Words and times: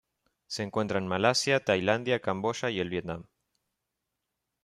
Se 0.47 0.63
encuentra 0.63 0.97
en 0.97 1.07
Malasia 1.07 1.63
Tailandia 1.63 2.21
Camboya 2.21 2.71
y 2.71 2.79
el 2.79 2.89
Vietnam. 2.89 3.27